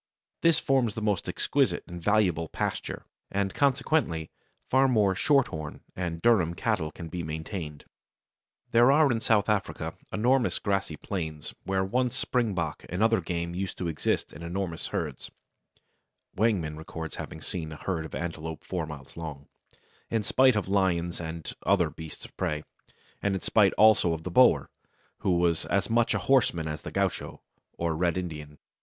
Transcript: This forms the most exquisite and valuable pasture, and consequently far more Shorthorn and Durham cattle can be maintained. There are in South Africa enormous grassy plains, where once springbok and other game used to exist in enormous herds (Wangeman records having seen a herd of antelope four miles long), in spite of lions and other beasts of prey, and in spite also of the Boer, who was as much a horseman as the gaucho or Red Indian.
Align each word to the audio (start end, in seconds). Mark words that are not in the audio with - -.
This 0.41 0.57
forms 0.57 0.95
the 0.95 1.01
most 1.03 1.29
exquisite 1.29 1.83
and 1.85 2.01
valuable 2.01 2.47
pasture, 2.47 3.05
and 3.29 3.53
consequently 3.53 4.31
far 4.67 4.87
more 4.87 5.13
Shorthorn 5.13 5.81
and 5.95 6.23
Durham 6.23 6.55
cattle 6.55 6.89
can 6.91 7.07
be 7.07 7.21
maintained. 7.21 7.85
There 8.71 8.91
are 8.91 9.11
in 9.11 9.19
South 9.21 9.47
Africa 9.47 9.93
enormous 10.11 10.57
grassy 10.57 10.97
plains, 10.97 11.53
where 11.65 11.83
once 11.83 12.15
springbok 12.15 12.83
and 12.89 13.03
other 13.03 13.21
game 13.21 13.53
used 13.53 13.77
to 13.77 13.87
exist 13.87 14.33
in 14.33 14.41
enormous 14.41 14.87
herds 14.87 15.29
(Wangeman 16.35 16.77
records 16.77 17.17
having 17.17 17.39
seen 17.39 17.71
a 17.71 17.75
herd 17.77 18.03
of 18.03 18.15
antelope 18.15 18.63
four 18.63 18.87
miles 18.87 19.15
long), 19.15 19.49
in 20.09 20.23
spite 20.23 20.55
of 20.55 20.67
lions 20.67 21.21
and 21.21 21.53
other 21.63 21.91
beasts 21.91 22.25
of 22.25 22.35
prey, 22.37 22.63
and 23.21 23.35
in 23.35 23.41
spite 23.41 23.73
also 23.73 24.13
of 24.13 24.23
the 24.23 24.31
Boer, 24.31 24.71
who 25.19 25.37
was 25.37 25.63
as 25.65 25.91
much 25.91 26.15
a 26.15 26.25
horseman 26.25 26.67
as 26.67 26.81
the 26.81 26.91
gaucho 26.91 27.43
or 27.77 27.95
Red 27.95 28.17
Indian. 28.17 28.57